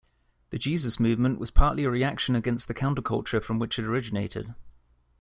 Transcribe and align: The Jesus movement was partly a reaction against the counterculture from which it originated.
The 0.49 0.57
Jesus 0.57 0.99
movement 0.99 1.37
was 1.37 1.51
partly 1.51 1.83
a 1.83 1.89
reaction 1.91 2.35
against 2.35 2.67
the 2.67 2.73
counterculture 2.73 3.39
from 3.39 3.59
which 3.59 3.77
it 3.77 3.85
originated. 3.85 4.55